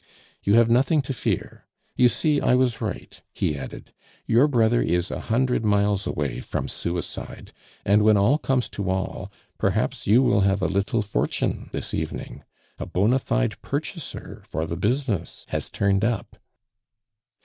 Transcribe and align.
"You 0.43 0.55
have 0.55 0.67
nothing 0.67 1.03
to 1.03 1.13
fear; 1.13 1.67
you 1.95 2.09
see 2.09 2.41
I 2.41 2.55
was 2.55 2.81
right," 2.81 3.21
he 3.33 3.55
added. 3.55 3.93
"Your 4.25 4.47
brother 4.47 4.81
is 4.81 5.11
a 5.11 5.19
hundred 5.19 5.63
miles 5.63 6.07
away 6.07 6.39
from 6.41 6.67
suicide, 6.67 7.51
and 7.85 8.01
when 8.01 8.17
all 8.17 8.39
comes 8.39 8.67
to 8.69 8.89
all, 8.89 9.31
perhaps 9.59 10.07
you 10.07 10.23
will 10.23 10.41
have 10.41 10.63
a 10.63 10.65
little 10.65 11.03
fortune 11.03 11.69
this 11.71 11.93
evening. 11.93 12.43
A 12.79 12.87
bona 12.87 13.19
fide 13.19 13.61
purchaser 13.61 14.41
for 14.47 14.65
the 14.65 14.75
business 14.75 15.45
has 15.49 15.69
turned 15.69 16.03
up." 16.03 16.35